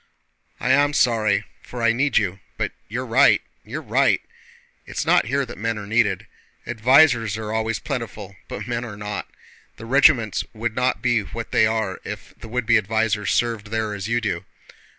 [0.59, 2.39] "I am sorry, for I need you.
[2.57, 4.19] But you're right, you're right!
[4.87, 6.25] It's not here that men are needed.
[6.65, 9.29] Advisers are always plentiful, but men are not.
[9.77, 13.93] The regiments would not be what they are if the would be advisers served there
[13.93, 14.45] as you do.